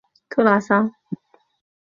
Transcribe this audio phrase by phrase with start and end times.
[0.29, 0.91] 克拉桑。